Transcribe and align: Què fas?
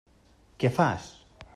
Què 0.63 0.73
fas? 0.79 1.09